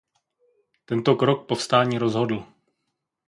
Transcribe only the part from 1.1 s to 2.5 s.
krok povstání rozhodl.